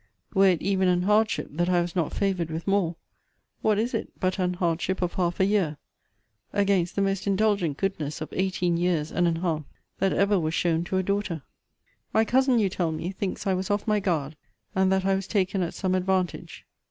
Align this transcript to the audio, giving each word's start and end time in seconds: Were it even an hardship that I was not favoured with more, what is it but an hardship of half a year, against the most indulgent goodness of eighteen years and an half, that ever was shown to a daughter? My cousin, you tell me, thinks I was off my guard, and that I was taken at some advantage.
Were 0.33 0.47
it 0.47 0.63
even 0.63 0.87
an 0.87 1.03
hardship 1.03 1.49
that 1.51 1.69
I 1.69 1.79
was 1.79 1.95
not 1.95 2.11
favoured 2.11 2.49
with 2.49 2.65
more, 2.67 2.95
what 3.61 3.77
is 3.77 3.93
it 3.93 4.09
but 4.19 4.39
an 4.39 4.55
hardship 4.55 4.99
of 5.03 5.13
half 5.13 5.39
a 5.39 5.45
year, 5.45 5.77
against 6.51 6.95
the 6.95 7.03
most 7.03 7.27
indulgent 7.27 7.77
goodness 7.77 8.19
of 8.19 8.29
eighteen 8.33 8.77
years 8.77 9.11
and 9.11 9.27
an 9.27 9.35
half, 9.35 9.61
that 9.99 10.11
ever 10.11 10.39
was 10.39 10.55
shown 10.55 10.83
to 10.85 10.97
a 10.97 11.03
daughter? 11.03 11.43
My 12.13 12.25
cousin, 12.25 12.57
you 12.57 12.67
tell 12.67 12.91
me, 12.91 13.11
thinks 13.11 13.45
I 13.45 13.53
was 13.53 13.69
off 13.69 13.85
my 13.87 13.99
guard, 13.99 14.35
and 14.73 14.91
that 14.91 15.05
I 15.05 15.13
was 15.13 15.27
taken 15.27 15.61
at 15.61 15.75
some 15.75 15.93
advantage. 15.93 16.65